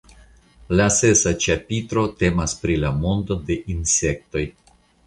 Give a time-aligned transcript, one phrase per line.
[0.79, 4.51] La sesa ĉapitro temas pri la mondo de insektoj.